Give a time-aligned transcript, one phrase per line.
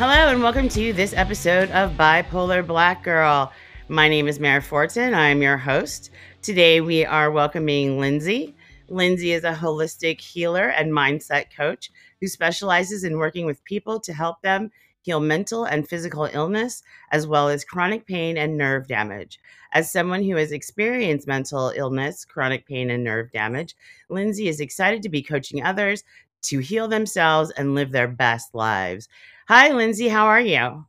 [0.00, 3.52] Hello, and welcome to this episode of Bipolar Black Girl.
[3.88, 5.12] My name is Mary Fortin.
[5.12, 6.08] I'm your host.
[6.40, 8.56] Today, we are welcoming Lindsay.
[8.88, 14.14] Lindsay is a holistic healer and mindset coach who specializes in working with people to
[14.14, 14.70] help them
[15.02, 19.38] heal mental and physical illness, as well as chronic pain and nerve damage.
[19.72, 23.76] As someone who has experienced mental illness, chronic pain, and nerve damage,
[24.08, 26.04] Lindsay is excited to be coaching others
[26.42, 29.10] to heal themselves and live their best lives.
[29.50, 30.06] Hi, Lindsay.
[30.06, 30.86] How are you?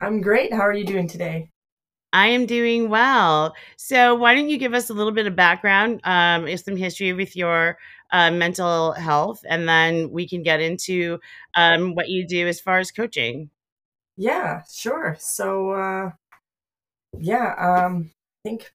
[0.00, 0.52] I'm great.
[0.52, 1.50] How are you doing today?
[2.12, 3.54] I am doing well.
[3.76, 7.36] So, why don't you give us a little bit of background, um, some history with
[7.36, 7.78] your
[8.10, 11.20] uh, mental health, and then we can get into
[11.54, 13.48] um, what you do as far as coaching.
[14.16, 15.16] Yeah, sure.
[15.20, 16.10] So, uh,
[17.16, 18.10] yeah, um,
[18.44, 18.72] I think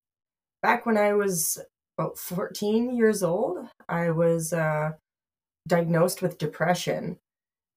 [0.61, 1.57] back when I was
[1.97, 4.91] about 14 years old, I was uh,
[5.67, 7.17] diagnosed with depression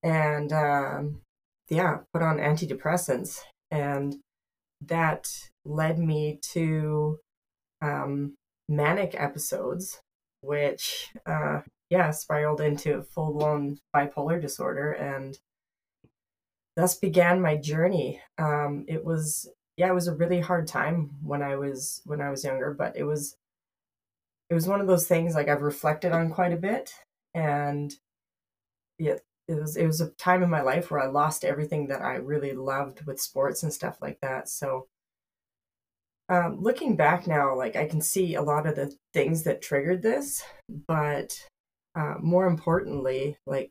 [0.07, 1.21] and, um,
[1.69, 3.41] yeah, put on antidepressants.
[3.73, 4.17] And
[4.81, 5.27] that
[5.65, 7.19] led me to
[7.83, 8.35] um,
[8.69, 10.01] manic episodes,
[10.43, 14.93] which, uh, yeah, spiraled into full blown bipolar disorder.
[14.93, 15.37] And
[16.77, 18.21] thus began my journey.
[18.39, 22.31] Um, it was, yeah, it was a really hard time when I was when I
[22.31, 23.37] was younger, but it was
[24.49, 26.93] it was one of those things like I've reflected on quite a bit,
[27.35, 27.93] and
[28.99, 29.17] yeah,
[29.49, 32.17] it was it was a time in my life where I lost everything that I
[32.17, 34.49] really loved with sports and stuff like that.
[34.49, 34.89] So
[36.29, 40.03] um, looking back now, like I can see a lot of the things that triggered
[40.03, 40.43] this,
[40.89, 41.39] but
[41.95, 43.71] uh, more importantly, like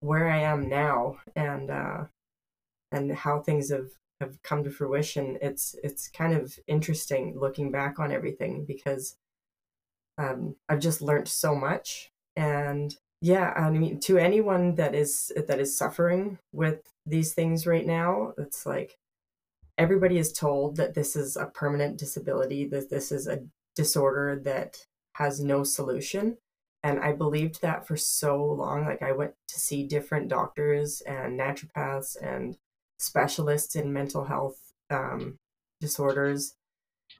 [0.00, 2.04] where I am now and uh,
[2.92, 3.88] and how things have
[4.20, 5.38] have come to fruition.
[5.42, 9.16] It's it's kind of interesting looking back on everything because
[10.18, 15.58] um, I've just learned so much and yeah i mean to anyone that is that
[15.58, 18.98] is suffering with these things right now it's like
[19.78, 23.40] everybody is told that this is a permanent disability that this is a
[23.74, 24.78] disorder that
[25.14, 26.38] has no solution.
[26.82, 31.38] And i believed that for so long like i went to see different doctors and
[31.38, 32.56] naturopaths and
[32.98, 34.58] specialists in mental health
[34.90, 35.38] um,
[35.80, 36.54] disorders.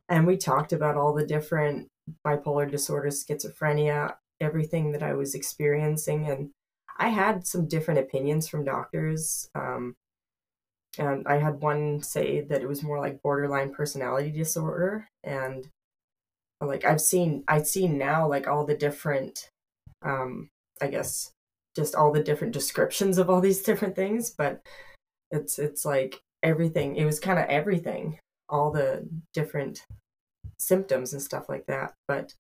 [0.09, 1.89] And we talked about all the different
[2.25, 6.27] bipolar disorders schizophrenia everything that I was experiencing.
[6.29, 6.51] And
[6.99, 9.49] I had some different opinions from doctors.
[9.55, 9.95] Um,
[10.99, 15.09] and I had one say that it was more like borderline personality disorder.
[15.23, 15.69] And
[16.61, 19.51] like I've seen, I've seen now like all the different,
[20.03, 20.49] um,
[20.81, 21.33] I guess,
[21.75, 24.31] just all the different descriptions of all these different things.
[24.31, 24.61] But
[25.31, 26.97] it's it's like everything.
[26.97, 28.19] It was kind of everything,
[28.49, 29.85] all the different
[30.59, 31.93] symptoms and stuff like that.
[32.09, 32.35] But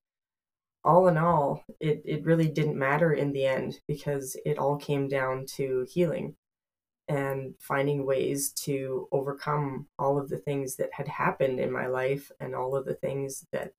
[0.86, 5.08] all in all, it, it really didn't matter in the end because it all came
[5.08, 6.36] down to healing
[7.08, 12.30] and finding ways to overcome all of the things that had happened in my life
[12.40, 13.72] and all of the things that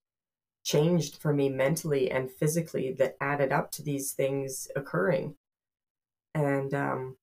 [0.63, 5.35] changed for me mentally and physically that added up to these things occurring.
[6.35, 7.17] And um,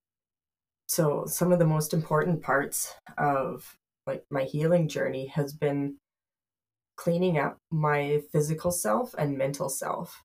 [0.89, 5.97] so some of the most important parts of like my healing journey has been
[6.97, 10.23] cleaning up my physical self and mental self.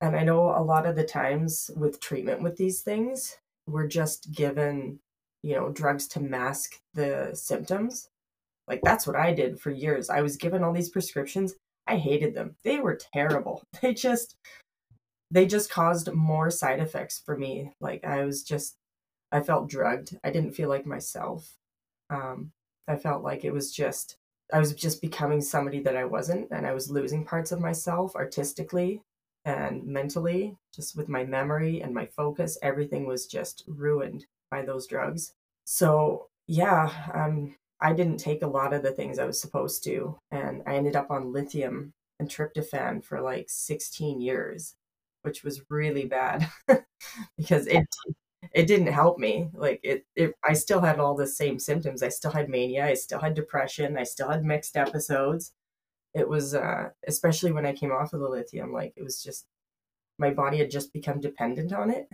[0.00, 3.36] And I know a lot of the times with treatment with these things,
[3.66, 4.98] we're just given,
[5.42, 8.08] you know, drugs to mask the symptoms.
[8.68, 10.10] Like that's what I did for years.
[10.10, 11.54] I was given all these prescriptions.
[11.86, 12.56] I hated them.
[12.64, 13.62] They were terrible.
[13.82, 14.36] They just
[15.30, 17.72] they just caused more side effects for me.
[17.80, 18.76] Like I was just
[19.32, 20.16] I felt drugged.
[20.22, 21.54] I didn't feel like myself.
[22.10, 22.52] Um
[22.86, 24.16] I felt like it was just
[24.52, 28.14] I was just becoming somebody that I wasn't, and I was losing parts of myself
[28.14, 29.02] artistically
[29.44, 32.58] and mentally, just with my memory and my focus.
[32.62, 35.34] Everything was just ruined by those drugs.
[35.64, 40.18] So, yeah, um, I didn't take a lot of the things I was supposed to,
[40.30, 44.74] and I ended up on lithium and tryptophan for like 16 years,
[45.22, 46.48] which was really bad
[47.36, 47.86] because it
[48.52, 49.48] it didn't help me.
[49.54, 52.02] Like it, it, I still had all the same symptoms.
[52.02, 52.86] I still had mania.
[52.86, 53.96] I still had depression.
[53.96, 55.52] I still had mixed episodes.
[56.14, 59.46] It was, uh, especially when I came off of the lithium, like it was just,
[60.18, 62.08] my body had just become dependent on it.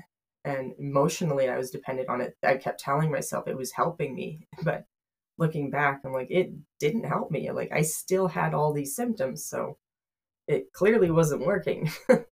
[0.44, 2.36] And emotionally, I was dependent on it.
[2.42, 4.46] I kept telling myself it was helping me.
[4.62, 4.86] But
[5.38, 7.50] looking back, I'm like, it didn't help me.
[7.50, 9.44] Like I still had all these symptoms.
[9.44, 9.76] So
[10.46, 11.90] it clearly wasn't working.
[12.08, 12.24] and,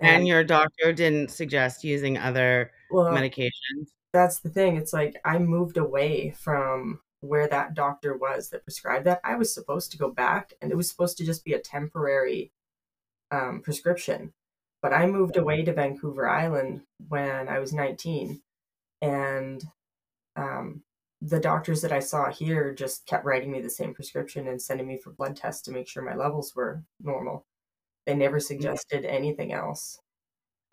[0.00, 3.88] and your doctor didn't suggest using other well, medications.
[4.12, 4.76] That's the thing.
[4.76, 9.20] It's like I moved away from where that doctor was that prescribed that.
[9.24, 12.52] I was supposed to go back and it was supposed to just be a temporary
[13.30, 14.32] um, prescription.
[14.82, 18.42] But I moved away to Vancouver Island when I was 19.
[19.00, 19.64] And
[20.36, 20.82] um,
[21.22, 24.86] the doctors that I saw here just kept writing me the same prescription and sending
[24.86, 27.46] me for blood tests to make sure my levels were normal.
[28.06, 30.00] They never suggested anything else.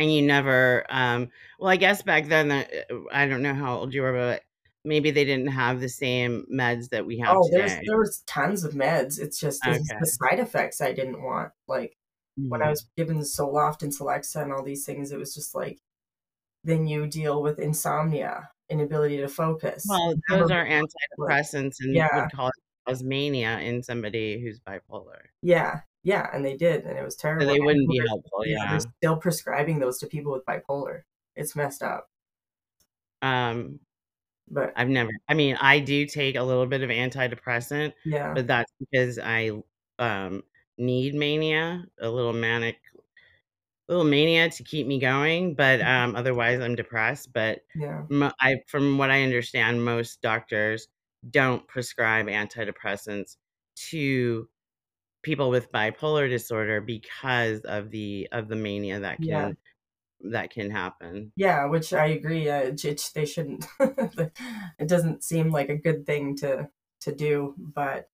[0.02, 2.66] And you never, um, well, I guess back then, uh,
[3.12, 4.44] I don't know how old you were, but
[4.84, 7.84] maybe they didn't have the same meds that we have Oh, there's today.
[7.86, 9.20] there was tons of meds.
[9.20, 10.00] It's just the, Okay.
[10.00, 11.52] the side effects I didn't want.
[11.68, 11.98] Like
[12.50, 12.72] when I Mhm.
[12.72, 15.80] was given Zoloft and Celexa and all these things, it was just like
[16.64, 19.86] then you deal with insomnia, inability to focus.
[19.86, 25.28] Well, those are antidepressants and yeah, would cause mania in somebody who's bipolar.
[25.42, 27.46] yeah, yeah, and they did, and it was terrible.
[27.48, 31.04] they wouldn't be helpful, yeah, they're still prescribing those to people with bipolar.
[31.36, 32.10] It's messed up.
[33.22, 33.80] Um,
[34.50, 38.48] But I've never I mean, I do take a little bit of antidepressant, yeah, but
[38.48, 39.52] that's because I,
[40.00, 40.44] um,
[40.78, 42.78] need mania, a little manic
[43.88, 48.58] little mania to keep me going, but, um, otherwise I'm depressed, but yeah, mo I
[48.68, 50.88] from what I understand, most doctors
[51.30, 53.38] don't prescribe antidepressants
[53.90, 54.48] to
[55.24, 59.48] people with bipolar disorder because of the of the mania that yeah.
[59.48, 59.58] can
[60.32, 61.32] that can happen.
[61.36, 62.50] Yeah, which I agree.
[62.50, 63.66] Uh, it- they shouldn't.
[63.80, 66.70] it doesn't seem like a good thing to
[67.02, 67.56] to do.
[67.58, 68.10] But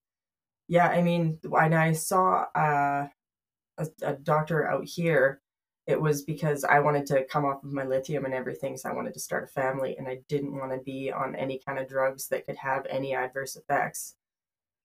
[0.67, 3.07] yeah, I mean, when I saw uh,
[3.77, 5.41] a, a doctor out here,
[5.85, 8.75] it was because I wanted to come off of my lithium and everything.
[8.77, 11.59] So I wanted to start a family, and I didn't want to be on any
[11.65, 14.15] kind of drugs that could have any adverse effects.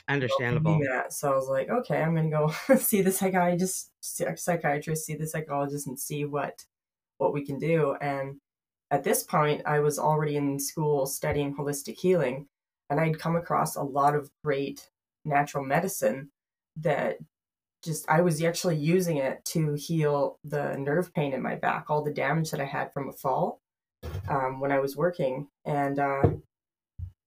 [0.08, 0.81] Understandable.
[0.82, 5.14] yeah, so I was like, okay, I'm gonna go see the psychiatrist, just psychiatrist, see
[5.14, 6.64] the psychologist, and see what
[7.19, 7.96] what we can do.
[8.00, 8.37] And
[8.90, 12.49] at this point, I was already in school studying holistic healing,
[12.90, 14.90] and I'd come across a lot of great
[15.25, 16.31] natural medicine
[16.76, 17.19] that
[17.84, 22.02] just I was actually using it to heal the nerve pain in my back, all
[22.02, 23.60] the damage that I had from a fall
[24.28, 26.22] um, when I was working, and uh,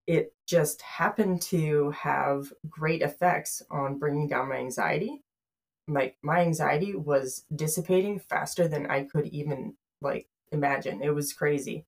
[0.08, 5.22] it just happened to have great effects on bringing down my anxiety.
[5.88, 11.02] Like my anxiety was dissipating faster than I could even like imagine.
[11.02, 11.86] It was crazy.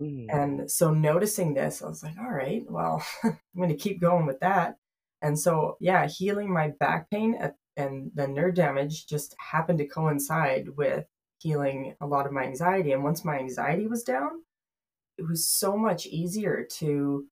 [0.00, 0.26] Mhm.
[0.28, 4.26] And so noticing this, I was like, all right, well, I'm going to keep going
[4.26, 4.76] with that.
[5.22, 9.86] And so, yeah, healing my back pain at, and the nerve damage just happened to
[9.86, 11.06] coincide with
[11.38, 12.92] healing a lot of my anxiety.
[12.92, 14.42] And once my anxiety was down,
[15.18, 17.26] it was so much easier to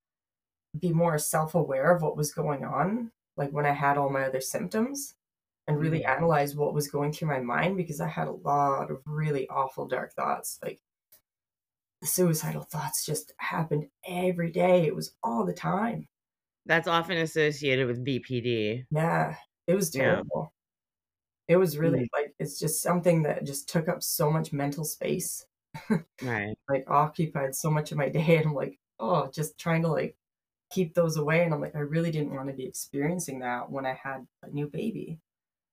[0.78, 4.24] be more self aware of what was going on, like when I had all my
[4.24, 5.14] other symptoms,
[5.68, 6.06] and really Mhm.
[6.06, 9.86] analyze what was going through my mind because I had a lot of really awful,
[9.88, 10.58] dark thoughts.
[10.62, 10.82] Like
[12.00, 14.86] the suicidal thoughts just happened every day.
[14.86, 16.08] It was all the time.
[16.66, 18.84] That's often associated with BPD.
[18.90, 19.36] Yeah,
[19.66, 20.24] it was terrible.
[20.28, 20.46] Yeah.
[21.48, 22.08] It was really Mhm.
[22.12, 25.46] like, it's just something that just took up so much mental space,
[26.20, 26.56] Right.
[26.68, 28.38] like occupied so much of my day.
[28.38, 30.16] And I'm like, oh, just trying to like
[30.74, 31.44] keep those away.
[31.44, 34.50] And I'm like, I really didn't want to be experiencing that when I had a
[34.50, 35.18] new baby.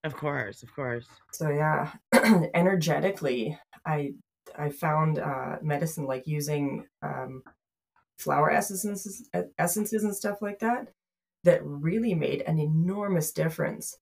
[0.03, 1.05] Of course, of course.
[1.33, 1.91] So yeah,
[2.53, 4.13] energetically, I
[4.57, 7.43] I found uh, medicine like using um,
[8.17, 10.87] flower essences, essences and stuff like that,
[11.43, 13.97] that really made an enormous difference.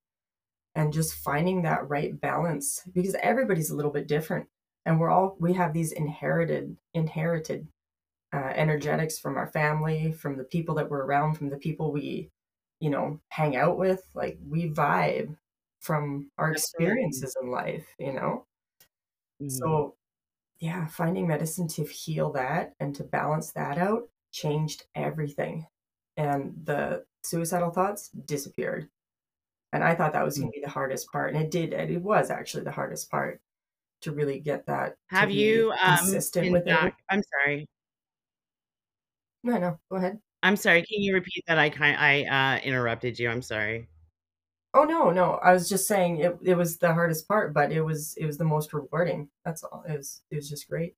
[0.75, 4.47] And just finding that right balance because everybody's a little bit different,
[4.85, 7.67] and we're all we have these inherited inherited
[8.33, 12.31] uh, energetics from our family, from the people that we're around, from the people we,
[12.79, 14.09] you know, hang out with.
[14.15, 15.37] Like we vibe
[15.81, 18.45] from our experiences in life, you know?
[19.39, 19.79] Mhm.
[19.81, 19.95] So,
[20.59, 25.67] yeah, finding medicine to heal that and to balance that out changed everything.
[26.17, 28.89] And the suicidal thoughts disappeared.
[29.73, 30.53] And I thought that was going Mm.
[30.53, 31.33] to be the hardest part.
[31.35, 33.41] And it did, and it was actually the hardest part
[34.01, 36.93] to really get that Have you, um, consistent with it.
[37.09, 37.67] I'm sorry.
[39.43, 40.19] No, no, go ahead.
[40.43, 41.57] I'm sorry, can you repeat that?
[41.57, 43.87] I kind I, uh, interrupted you, I'm sorry.
[44.73, 45.33] Oh no, no.
[45.43, 48.37] I was just saying it it was the hardest part, but it was it was
[48.37, 49.29] the most rewarding.
[49.43, 49.83] That's all.
[49.87, 50.95] It was it was just great.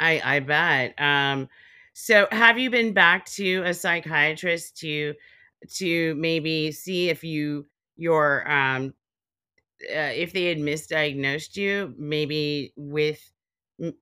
[0.00, 1.00] I I bet.
[1.00, 1.48] Um,
[1.92, 5.14] so have you been back to a psychiatrist to
[5.74, 8.94] to maybe see if you your um
[9.84, 13.20] uh, if they had misdiagnosed you maybe with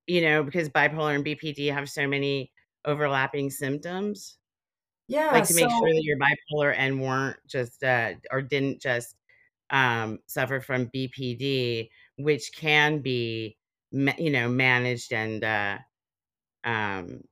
[0.06, 2.52] you know because bipolar and BPD have so many
[2.84, 4.38] overlapping symptoms
[5.08, 9.16] Yeah, like to make sure that you're bipolar and weren't just uh or didn't just
[9.70, 13.58] um suffer from BPD which can be
[13.92, 15.78] you know managed and uh
[16.64, 17.22] um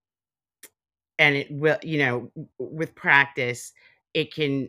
[1.18, 3.72] and it will you know with practice
[4.14, 4.68] it can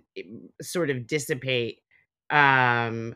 [0.62, 1.81] sort of dissipate
[2.29, 3.15] um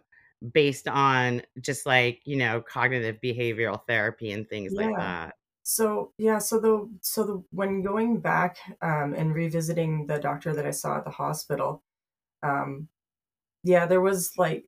[0.53, 6.39] based on just like you know cognitive behavioral therapy and things like that So yeah,
[6.39, 10.97] so the so the when going back um, and revisiting the doctor that I saw
[10.97, 11.83] at the hospital,
[12.43, 12.89] um,
[13.63, 14.65] yeah, there was like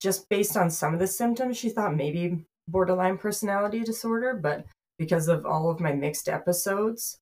[0.00, 4.66] just based on some of the symptoms, she thought maybe borderline personality disorder, but
[4.98, 7.18] because of all of my mixed episodes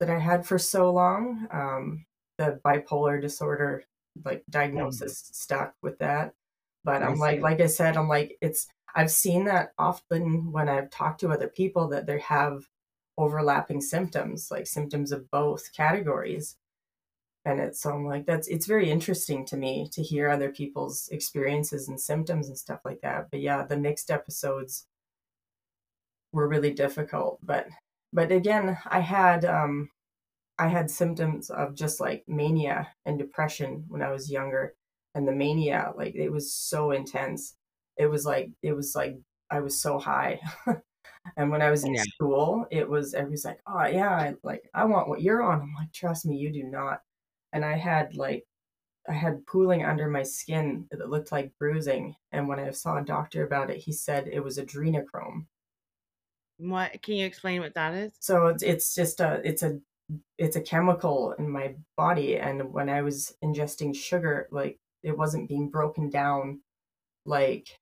[0.00, 2.06] that I had for so long, um,
[2.38, 3.84] the bipolar disorder
[4.24, 4.50] like Mm.
[4.50, 6.34] diagnosis stuck with that.
[6.84, 10.68] But I I'm like, like I said, I'm like, it's I've seen that often when
[10.68, 12.64] I've talked to other people that they have
[13.18, 16.56] overlapping symptoms, like symptoms of both categories.
[17.44, 21.08] And it's so I'm like, that's it's very interesting to me to hear other people's
[21.10, 23.30] experiences and symptoms and stuff like that.
[23.30, 24.86] But yeah, the mixed episodes
[26.32, 27.38] were really difficult.
[27.42, 27.68] But
[28.12, 29.90] but again, I had um
[30.58, 34.74] I had symptoms of just like mania and depression when I was younger.
[35.14, 37.56] And the mania, like it was so intense.
[37.96, 39.18] It was like it was like
[39.50, 40.40] I was so high.
[41.36, 42.04] and when I was in Yeah.
[42.14, 45.62] school, it was everybody's like, Oh yeah, I like I want what you're on.
[45.62, 47.02] I'm like, trust me, you do not.
[47.52, 48.46] And I had like
[49.08, 52.16] I had pooling under my skin that looked like bruising.
[52.32, 55.46] And when I saw a doctor about it, he said it was adrenochrome.
[56.56, 58.18] What can you explain what that is?
[58.20, 59.80] So it's it's just a it's a
[60.38, 65.48] it's a chemical in my body and when I was ingesting sugar like it wasn't
[65.48, 66.62] being broken down
[67.26, 67.80] like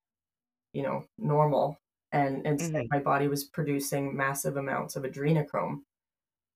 [0.72, 1.78] you know normal
[2.12, 2.90] and instead Mhm.
[2.90, 5.82] my body was producing massive amounts of adrenochrome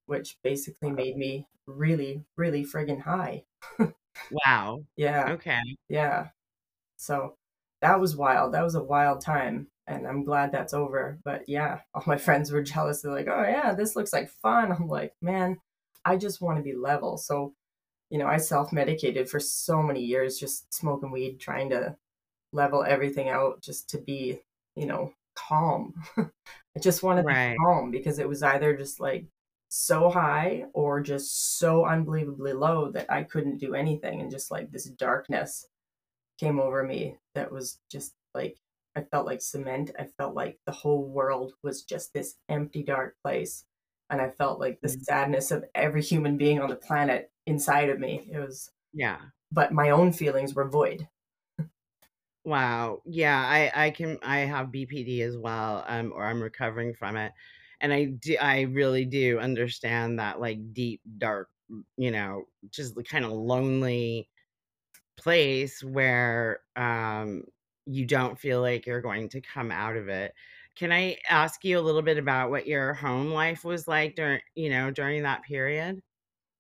[0.07, 3.45] which basically made me really really friggin' high.
[4.31, 4.85] Wow.
[4.97, 5.77] Yeah, Okay.
[5.89, 6.31] yeah.
[6.97, 7.37] So
[7.83, 8.55] that was wild.
[8.55, 11.21] That was a wild time and I'm glad that's over.
[11.25, 13.03] But yeah, all my friends were jealous.
[13.03, 15.61] They're like, "Oh yeah, this looks like fun." I'm like, "Man,
[16.05, 17.55] I just want to be level." So,
[18.11, 21.97] you know, I self-medicated for so many years just smoking weed, trying to
[22.55, 24.41] level everything out just to be,
[24.77, 25.95] you know, calm.
[26.19, 27.57] I just wanted to be Right.
[27.67, 29.27] calm because it was either just like
[29.69, 34.71] so high or just so unbelievably low that I couldn't do anything and just like
[34.71, 35.67] this darkness
[36.39, 38.57] came over me that was just like
[38.97, 39.91] I felt like cement.
[39.99, 43.65] I felt like the whole world was just this empty, dark place.
[44.11, 45.03] And I felt like the Mm.
[45.03, 48.29] sadness of every human being on the planet inside of me.
[48.33, 49.21] It was, Yeah.
[49.51, 51.09] but my own feelings were void.
[52.45, 53.03] Wow.
[53.07, 57.33] Yeah, I I can I have BPD as well, um, or I'm recovering from it.
[57.81, 61.51] And I do I really do understand that like deep, dark,
[61.97, 64.29] you know, just the kind of lonely
[65.19, 67.45] place where um
[67.87, 70.35] you don't feel like you're going to come out of it.
[70.77, 74.41] Can I ask you a little bit about what your home life was like during,
[74.57, 76.03] you know, during that period?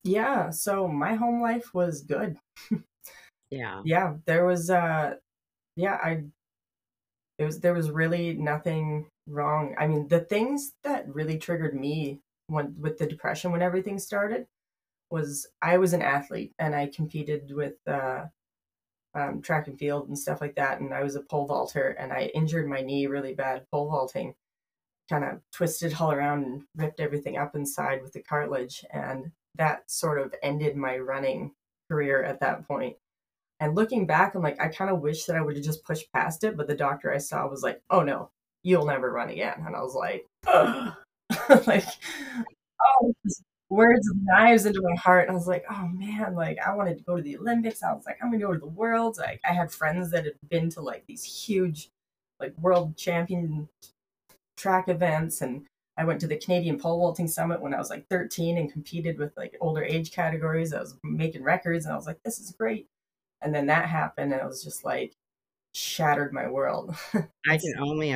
[0.04, 0.50] Yeah.
[0.50, 2.38] So my home life was good.
[3.50, 3.84] Yeah.
[3.84, 4.16] Yeah.
[4.26, 5.16] There was, uh,
[5.76, 6.24] yeah, I,
[7.38, 9.74] it was, there was really nothing wrong.
[9.78, 14.46] I mean, the things that really triggered me when, with the depression when everything started
[15.10, 18.26] was I was an athlete and I competed with, uh,
[19.14, 20.80] um, track and field and stuff like that.
[20.80, 24.34] And I was a pole vaulter and I injured my knee really bad pole vaulting,
[25.08, 28.84] kind of twisted all around and ripped everything up inside with the cartilage.
[28.92, 31.52] And that sort of ended my running
[31.88, 32.96] career at that point.
[33.64, 36.12] And looking back, I'm like, I kind of wish that I would have just pushed
[36.12, 36.56] past it.
[36.56, 38.30] But the doctor I saw was like, oh no,
[38.62, 39.64] you'll never run again.
[39.66, 40.26] And I was like,
[41.66, 41.84] like,
[42.82, 43.14] oh,
[43.70, 45.28] words of knives into my heart.
[45.28, 47.82] And I was like, oh man, like I wanted to go to the Olympics.
[47.82, 49.18] I was like, I'm gonna go to the worlds.
[49.18, 51.88] Like I had friends that had been to like these huge,
[52.38, 53.68] like world champion
[54.58, 55.64] track events, and
[55.96, 59.18] I went to the Canadian pole vaulting summit when I was like 13 and competed
[59.18, 60.74] with like older age categories.
[60.74, 62.88] I was making records, and I was like, this is great.
[63.44, 65.14] And then that happened, and it was just like
[65.74, 66.96] shattered my world.
[67.48, 68.12] I can only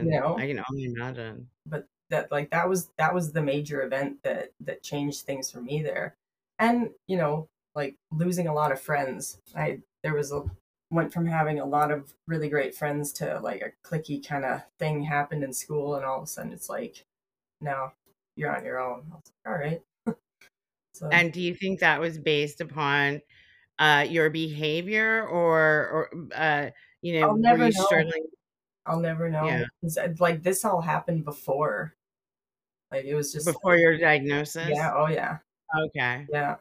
[0.00, 0.08] you imagine.
[0.10, 1.50] know, I can only imagine.
[1.66, 5.60] but that like that was that was the major event that that changed things for
[5.60, 6.16] me there
[6.58, 10.44] and you know like losing a lot of friends i there was a
[10.90, 14.62] went from having a lot of really great friends to like a clicky kind of
[14.78, 17.04] thing happened in school and all of a sudden it's like
[17.60, 17.92] no
[18.36, 19.82] you're on your own I was like, all right
[20.94, 23.20] so And do you think that was based upon
[23.78, 26.70] uh your behavior or or uh
[27.02, 28.26] you know, i'll never know struggling?
[28.86, 29.60] i'll never Yeah.
[29.60, 31.94] know 'Cause, uh, like this all happened before
[32.92, 34.68] like it was just Before your diagnosis.
[34.68, 35.38] yeah oh yeah
[35.86, 36.26] Okay.
[36.32, 36.56] yeah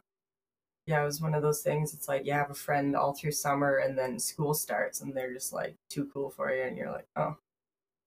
[0.88, 1.94] yeah, it was one of those things.
[1.94, 5.34] It's like you have a friend all through summer, and then school starts, and they're
[5.34, 7.38] just like too cool for you, and you're like, oh,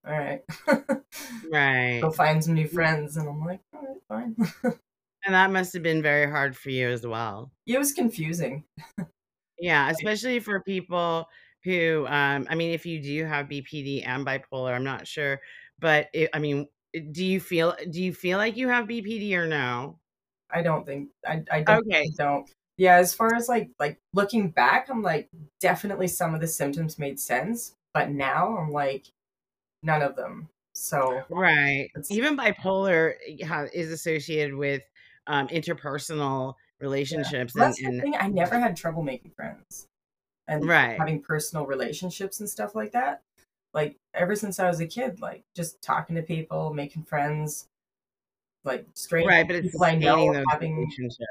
[0.06, 0.44] all right,
[1.42, 2.02] Right.
[2.02, 4.36] go find some new friends, and I'm like, all right, fine.
[5.24, 7.52] And that must have been very hard for you as well.
[7.66, 8.64] it was confusing.
[9.58, 11.26] Yeah, especially for people
[11.64, 15.40] who um I mean if you do have BPD and bipolar, I'm not sure,
[15.78, 16.68] but it, I mean
[17.12, 20.00] do you feel do you feel like you have BPD or no?
[20.50, 22.10] I don't think I I don't, Okay.
[22.16, 22.50] don't.
[22.76, 26.98] Yeah, as far as like like looking back, I'm like definitely some of the symptoms
[26.98, 29.06] made sense, but now I'm like
[29.82, 30.50] none of them.
[30.74, 31.90] So Right.
[32.08, 34.82] Even bipolar eh, is associated with
[35.26, 36.84] um, interpersonal yeah.
[36.86, 38.14] relationships and, that's the and thing.
[38.18, 39.86] I never had trouble making friends
[40.48, 40.98] and right.
[40.98, 43.22] having personal relationships and stuff like that.
[43.72, 47.68] Like ever since I was a kid, like just talking to people, making friends,
[48.64, 50.90] like straight Right, but it's people I know having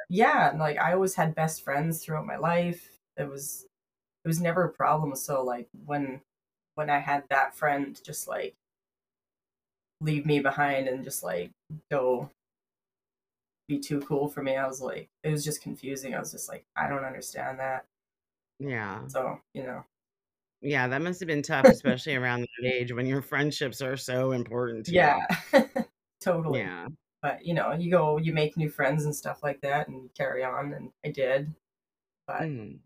[0.10, 2.98] yeah, and like I always had best friends throughout my life.
[3.18, 3.66] It was
[4.24, 5.16] it was never a problem.
[5.16, 6.22] So like when
[6.76, 8.56] when I had that friend just like
[10.02, 11.52] leave me behind and just like
[11.92, 12.30] go
[13.70, 16.14] be too cool for me, I was like it was just confusing.
[16.16, 17.86] I was just like I don't understand that.
[18.60, 19.08] Yeah.
[19.08, 19.86] So, you know.
[20.62, 24.34] Yeah, that must have been tough, especially around that age when your friendships are so
[24.34, 24.92] important to.
[24.94, 25.26] Yeah.
[26.22, 26.60] totally.
[26.60, 26.88] Yeah.
[27.22, 30.44] But you know, you go you make new friends and stuff like that and carry
[30.44, 31.54] on and I did.
[32.28, 32.80] But Mm.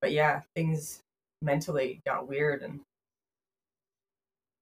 [0.00, 1.02] but yeah, things
[1.42, 2.80] mentally got weird and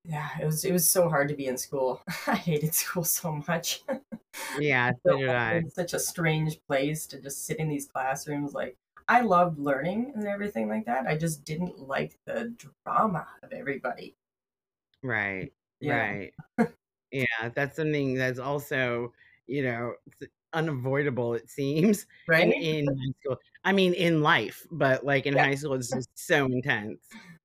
[0.05, 2.03] yeah, it was it was so hard to be in school.
[2.27, 3.83] I hated school so much.
[4.59, 5.29] Yeah, so did.
[5.29, 5.63] I.
[5.69, 8.55] Such a strange place to just sit in these classrooms.
[8.55, 8.77] Like
[9.09, 11.07] I loved learning and everything like that.
[11.07, 12.55] I just didn't like the
[12.85, 14.17] drama of everybody.
[15.03, 15.53] Right.
[15.81, 16.19] Yeah.
[16.59, 16.75] Right.
[17.13, 19.15] Yeah, that's something that's also,
[19.47, 19.95] you know,
[20.53, 22.07] unavoidable, it seems,
[22.37, 22.53] in Right?
[22.53, 23.39] in high school.
[23.65, 25.45] I mean, in life, but like in Yeah.
[25.45, 27.01] high school, it's just so intense.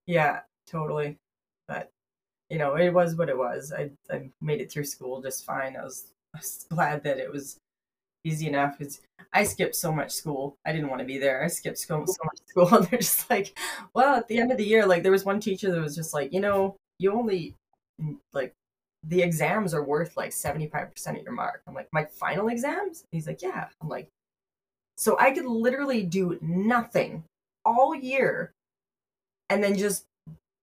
[0.05, 1.19] Yeah, totally.
[1.67, 1.91] But
[2.49, 3.73] you know, it was what it was.
[3.73, 5.75] I I made it through school just fine.
[5.77, 7.57] I was, I was glad that it was
[8.23, 9.01] easy enough because
[9.33, 10.55] I skipped so much school.
[10.65, 11.43] I didn't want to be there.
[11.43, 13.57] I skipped school so much school, and they're just like,
[13.93, 16.13] well, at the end of the year, like there was one teacher that was just
[16.13, 17.55] like, you know, you only
[18.33, 18.53] like
[19.03, 21.61] the exams are worth like seventy five percent of your mark.
[21.67, 23.03] I'm like, my final exams?
[23.11, 23.67] He's like, yeah.
[23.81, 24.07] I'm like,
[24.97, 27.23] so I could literally do nothing
[27.65, 28.51] all year
[29.49, 30.05] and then just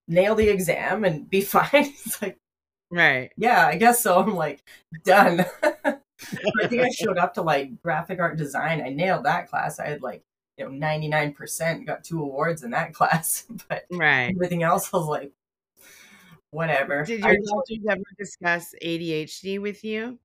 [0.08, 1.68] nail the exam and be fine.
[1.72, 2.36] It's like,
[2.90, 3.30] Right.
[3.36, 4.18] yeah, I guess so.
[4.20, 4.62] I'm like,
[5.04, 5.44] done.
[5.62, 8.82] I think I showed up to like graphic art design.
[8.82, 9.78] I nailed that class.
[9.78, 10.22] I had like,
[10.58, 13.46] you know, 99%, got two awards in that class.
[13.68, 14.30] But Right.
[14.34, 15.32] everything else, I was like,
[16.50, 17.04] whatever.
[17.04, 20.18] Did your teachers ever discuss ADHD with you?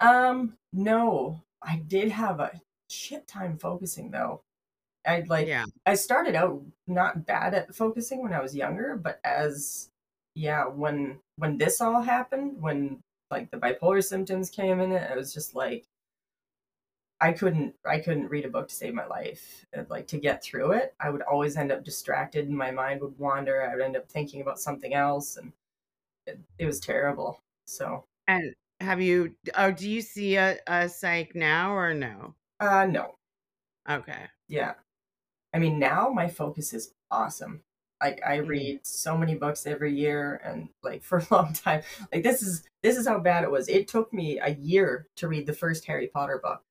[0.00, 4.42] um, no, I did have a shit time focusing though.
[5.06, 5.64] I'd like, Yeah.
[5.86, 9.90] I started out not bad at focusing when I was younger, but as
[10.34, 15.32] yeah, when when this all happened, when like the bipolar symptoms came in it, was
[15.34, 15.86] just like
[17.20, 19.64] I couldn't I couldn't read a book to save my life.
[19.72, 23.00] And, like to get through it, I would always end up distracted and my mind
[23.00, 23.62] would wander.
[23.62, 25.52] I would end up thinking about something else and
[26.26, 27.40] it, it was terrible.
[27.66, 32.34] So, And have you, oh, do you see a, a psych now or no?
[32.60, 33.18] uh no.
[33.88, 34.28] Okay.
[34.48, 34.74] Yeah.
[35.54, 37.64] I mean, now my focus is awesome.
[38.04, 38.48] Like I Mm.
[38.48, 41.82] read so many books every year and like for a long time.
[42.12, 43.68] Like this is this is how bad it was.
[43.68, 46.62] It took me a year to read the first Harry Potter book.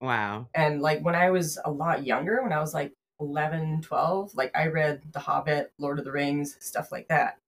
[0.00, 0.48] Wow.
[0.54, 4.50] And like when I was a lot younger, when I was like 11, 12, like
[4.56, 7.38] I read The Hobbit, Lord of the Rings, stuff like that.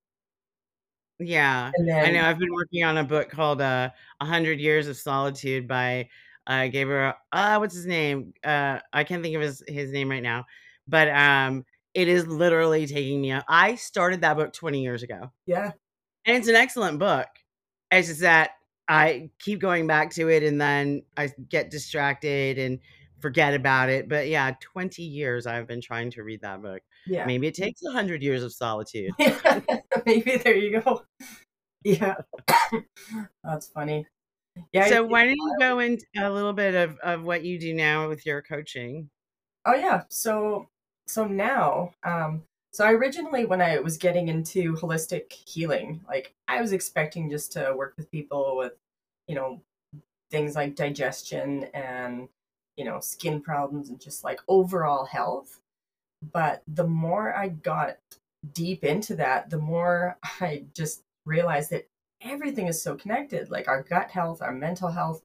[1.18, 1.70] Yeah.
[1.76, 4.96] And I know I've been working on a book called uh, A Hundred Years of
[4.96, 6.08] Solitude by
[6.46, 7.14] uh, Gabriel.
[7.32, 8.34] Uh, what's his name?
[8.42, 10.44] Uh, I can't think of his, his name right now,
[10.88, 11.64] but um,
[11.94, 13.30] it is literally taking me.
[13.30, 13.44] out.
[13.48, 15.72] I started that book 20 years ago, yeah,
[16.26, 17.28] and it's an excellent book.
[17.90, 18.50] It's just that
[18.88, 22.80] I keep going back to it, and then I get distracted and
[23.20, 24.06] forget about it.
[24.06, 26.82] But yeah, 20 years I've been trying to read that book.
[27.06, 27.24] yeah.
[27.24, 29.12] Maybe it takes a hundred years of solitude.
[30.06, 31.02] Maybe there you go.
[31.82, 32.16] Yeah.
[33.44, 34.06] That's funny.
[34.72, 34.88] Yeah.
[34.88, 38.08] So why don't you go into a little bit of, of what you do now
[38.08, 39.08] with your coaching?
[39.64, 40.02] Oh yeah.
[40.10, 40.68] So
[41.06, 46.60] so now, um, so I originally when I was getting into holistic healing, like I
[46.60, 48.72] was expecting just to work with people with,
[49.28, 49.62] you know,
[50.30, 52.28] things like digestion and,
[52.76, 55.60] you know, skin problems and just like overall health.
[56.32, 57.98] But the more I got
[58.52, 61.88] deep into that, the more I just realized that
[62.20, 63.50] everything is so connected.
[63.50, 65.22] Like our gut health, our mental health,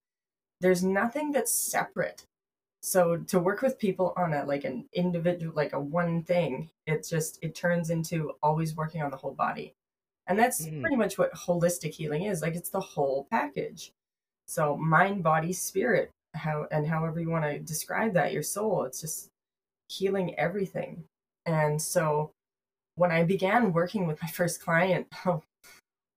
[0.62, 2.26] there's nothing that's separate
[2.82, 7.06] so to work with people on a like an individual like a one thing it
[7.08, 9.74] just it turns into always working on the whole body.
[10.28, 10.82] And that's Mm.
[10.82, 13.92] pretty much what holistic healing is like it's the whole package.
[14.48, 19.02] So mind body spirit how and however you want to describe that your soul it's
[19.02, 19.30] just
[19.90, 21.06] healing everything.
[21.46, 22.32] And so
[22.96, 25.08] when i began working with my first client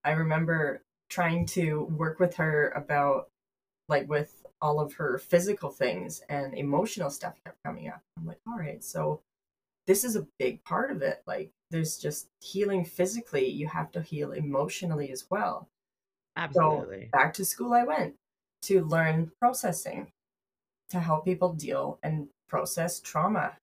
[0.04, 3.28] i remember trying to work with her about
[3.88, 8.00] like with all of her physical things and emotional stuff kept coming up.
[8.16, 9.20] I'm like, all right, so
[9.86, 11.22] this is a big part of it.
[11.26, 15.68] Like there's just healing physically, you have to heal emotionally as well.
[16.36, 17.10] Absolutely.
[17.12, 18.14] So back to school I went
[18.62, 20.06] to learn processing
[20.90, 23.56] to help people deal and process trauma,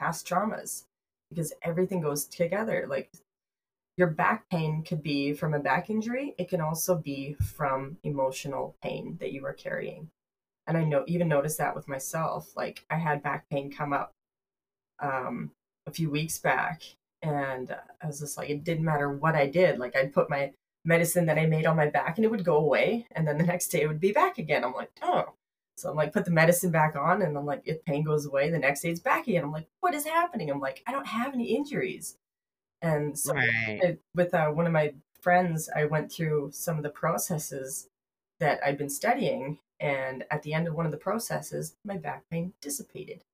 [0.00, 0.84] past traumas,
[1.30, 2.86] because everything goes together.
[2.88, 3.10] Like
[3.98, 8.74] your back pain could be from a back injury, it can also be from emotional
[8.82, 10.08] pain that you are carrying.
[10.66, 12.50] And I know even noticed that with myself.
[12.56, 14.12] Like I had back pain come up
[15.00, 15.50] um,
[15.86, 16.82] a few weeks back,
[17.22, 19.78] and I was just like, it didn't matter what I did.
[19.78, 20.52] Like I'd put my
[20.84, 23.44] medicine that I made on my back and it would go away, and then the
[23.44, 24.64] next day it would be back again.
[24.64, 25.34] I'm like, oh.
[25.78, 28.48] So I'm like, put the medicine back on, and I'm like, if pain goes away,
[28.50, 29.44] the next day it's back again.
[29.44, 30.50] I'm like, what is happening?
[30.50, 32.16] I'm like, I don't have any injuries.
[32.82, 33.80] And so Right.
[33.84, 37.88] I- with uh, one of my friends, I went through some of the processes
[38.40, 42.28] that I'd been studying, and at the end of one of the processes, my back
[42.30, 43.24] pain dissipated.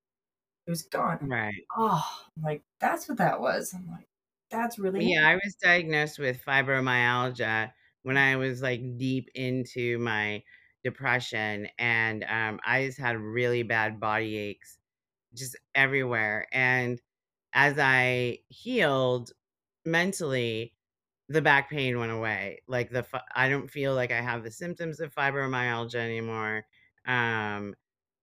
[0.67, 1.21] It was gone.
[1.21, 1.67] Right.
[1.77, 3.75] Oh, I'm like that's what that was.
[3.75, 4.09] I'm like,
[4.51, 10.43] that's really Yeah, I was diagnosed with fibromyalgia when I was like deep into my
[10.85, 14.79] depression, and um, I just had really bad body aches
[15.35, 16.49] just everywhere.
[16.53, 17.01] And
[17.55, 19.33] as I healed
[19.87, 20.75] mentally,
[21.33, 22.63] the back pain went away.
[22.69, 26.65] Like the I don't feel like I have the symptoms of fibromyalgia anymore.
[27.07, 27.75] Um,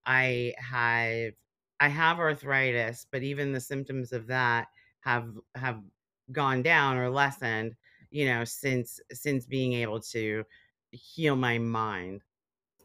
[0.06, 1.34] I have
[1.80, 4.67] I have arthritis, but even the symptoms of that
[5.02, 5.82] have have
[6.32, 7.76] gone down or lessened,
[8.12, 10.43] you know, since since being able to
[10.91, 12.24] heal my mind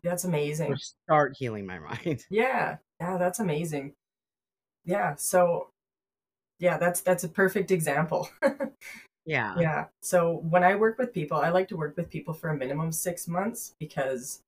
[0.03, 0.77] that's amazing.
[0.77, 2.27] start healing my mind.
[2.31, 3.95] Yeah, yeah, that's amazing.
[4.85, 5.71] Yeah, so
[6.59, 8.29] yeah, that's that's a perfect example.
[9.27, 9.55] Yeah.
[9.59, 9.87] Yeah.
[10.01, 12.93] So when I work with people, I like to work with people for a minimum
[12.93, 14.43] six months because,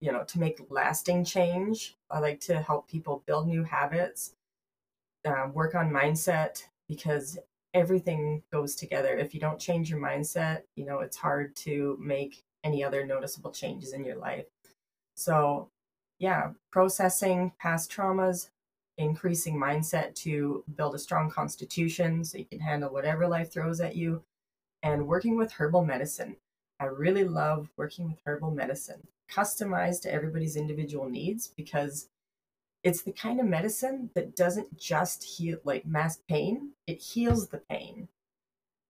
[0.00, 4.34] you know, to make lasting change, I like to help people build new habits,
[5.24, 7.38] uh, work on mindset because
[7.74, 9.16] everything goes together.
[9.16, 13.52] If you don't change your mindset, you know, it's hard to make any other noticeable
[13.52, 14.46] changes in your life.
[15.14, 15.68] So,
[16.18, 18.48] yeah, processing past traumas,
[18.98, 23.96] increasing mindset to build a strong constitution so you can handle whatever life throws at
[23.96, 24.24] you,
[24.82, 26.36] and working with herbal medicine.
[26.80, 32.08] I really love working with herbal medicine, customized to everybody's individual needs because
[32.84, 37.58] it's the kind of medicine that doesn't just heal like mask pain, it heals the
[37.58, 38.08] pain.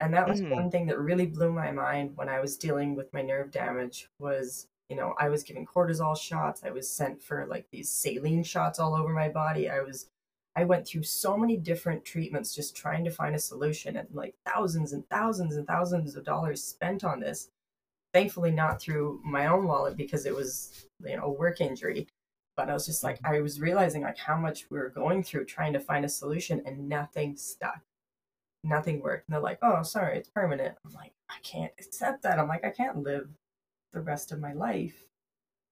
[0.00, 0.48] And that was Mhm.
[0.48, 4.10] one thing that really blew my mind when I was dealing with my nerve damage
[4.18, 8.44] was, you know, I was giving cortisol shots, I was sent for like these saline
[8.44, 9.68] shots all over my body.
[9.68, 10.06] I was
[10.56, 14.34] I went through so many different treatments just trying to find a solution and like
[14.46, 17.50] thousands and thousands and thousands of dollars spent on this.
[18.14, 22.08] Thankfully not through my own wallet because it was, you know, a work injury.
[22.56, 23.34] But I was just like mm-hmm.
[23.34, 26.62] I was realizing like how much we were going through trying to find a solution
[26.64, 27.82] and nothing stuck
[28.66, 29.28] nothing worked.
[29.28, 30.76] And they're like, oh, sorry, it's permanent.
[30.84, 32.38] I'm like, I can't accept that.
[32.38, 33.28] I'm like, I can't live
[33.96, 35.08] the rest of my life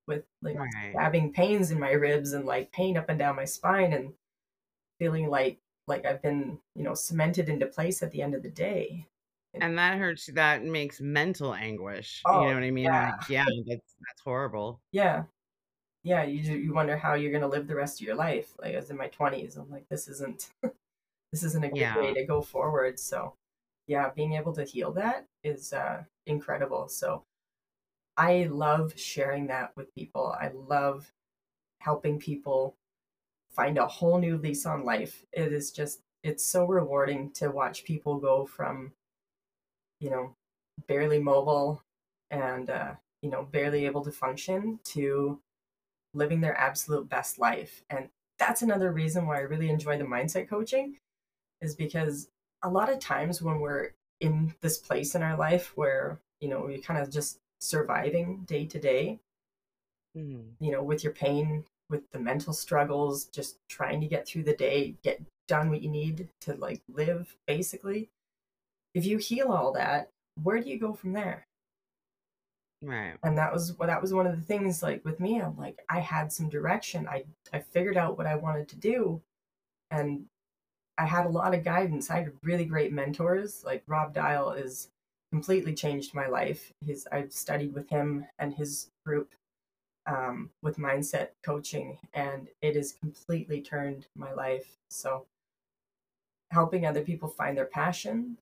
[0.09, 0.97] with like Right.
[0.97, 4.15] stabbing pains in my ribs and like pain up and down my spine and
[4.99, 8.51] feeling like like I've been, you know, cemented into place at the end of the
[8.51, 9.09] day.
[9.61, 12.25] And that hurts that makes mental anguish.
[12.25, 12.93] Oh, you know what I mean?
[12.93, 12.99] yeah.
[12.99, 14.83] Like, yeah, that's that's horrible.
[14.93, 15.27] Yeah.
[16.05, 18.57] Yeah, you you wonder how you're gonna live the rest of your life.
[18.59, 20.53] Like I was in my twenties, I'm like, this isn't
[21.33, 21.95] this isn't a good Yeah.
[21.95, 23.01] way to go forward.
[23.01, 23.37] So
[23.89, 26.89] yeah, being able to heal that is uh incredible.
[26.89, 27.27] So
[28.17, 30.35] I love sharing that with people.
[30.39, 31.13] I love
[31.81, 32.77] helping people
[33.51, 35.25] find a whole new lease on life.
[35.33, 38.93] It is just it's so rewarding to watch people go from,
[40.01, 40.35] you know,
[40.87, 41.83] barely mobile
[42.31, 45.41] and uh, you know, barely able to function to
[46.15, 47.83] living their absolute best life.
[47.91, 50.99] And that's another reason why I really enjoy the mindset coaching
[51.61, 52.29] is because
[52.63, 56.61] a lot of times when we're in this place in our life where, you know,
[56.67, 59.21] we kind of just surviving day to day,
[60.17, 60.57] Mhm.
[60.61, 64.57] you know, with your pain, with the mental struggles, just trying to get through the
[64.57, 68.11] day, get done what you need to like live basically.
[68.95, 70.13] If you heal all that,
[70.43, 71.49] where do you go from there?
[72.83, 73.19] Right.
[73.23, 75.81] And that was well, that was one of the things like with me, I'm like
[75.89, 77.09] I had some direction.
[77.09, 79.23] I I figured out what I wanted to do
[79.91, 80.27] and
[80.99, 82.11] I had a lot of guidance.
[82.11, 83.65] I had really great mentors.
[83.65, 84.91] Like Rob Dial is
[85.35, 86.73] completely changed my life.
[86.87, 89.35] His I've studied with him and his group
[90.07, 94.77] um, with mindset coaching, and it has completely turned my life.
[94.91, 95.27] So,
[96.53, 98.39] helping other people find their passion,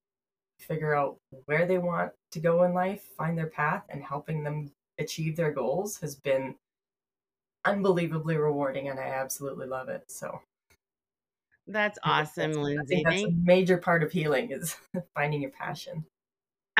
[0.58, 4.70] figure out where they want to go in life, find their path, and helping them
[4.98, 6.56] achieve their goals has been
[7.64, 10.10] unbelievably rewarding and I absolutely love it.
[10.10, 10.42] So
[11.66, 13.02] that's awesome, Lindsay.
[13.02, 14.76] that's a major part of healing is
[15.14, 16.04] finding your passion.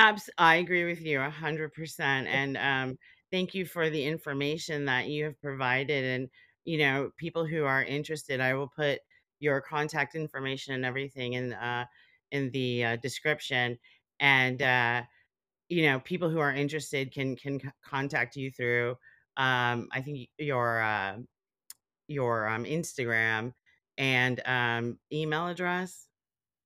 [0.03, 2.27] Abs- I agree with you 100%.
[2.27, 2.97] And um,
[3.31, 6.03] thank you for the information that you have provided.
[6.03, 6.29] And,
[6.65, 8.99] you know, people who are interested, I will put
[9.39, 11.85] your contact information and everything in, uh,
[12.31, 13.77] in the uh, description.
[14.19, 15.03] And, uh,
[15.69, 18.91] you know, people who are interested can can contact you through,
[19.37, 21.17] um, I think your uh,
[22.07, 23.53] your um, Instagram
[23.97, 26.07] and um, email address.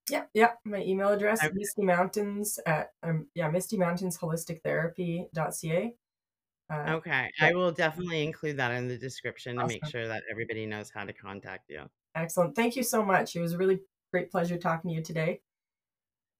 [0.09, 0.51] Yeah, yeah.
[0.65, 1.53] My email address okay.
[1.53, 5.95] Misty Mountains at um, yeah Misty Mountains Holistic Therapy.ca.
[6.69, 7.47] Uh, okay, yeah.
[7.47, 9.69] I will definitely include that in the description awesome.
[9.69, 11.83] to make sure that everybody knows how to contact you.
[12.15, 12.55] Excellent.
[12.55, 13.35] Thank you so much.
[13.35, 13.79] It was a really
[14.11, 15.41] great pleasure talking to you today.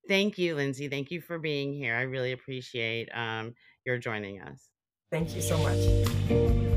[0.07, 0.87] Thank you, Lindsay.
[0.87, 1.95] Thank you for being here.
[1.95, 3.53] I really appreciate um,
[3.85, 4.69] your joining us.
[5.11, 6.73] Thank you so much.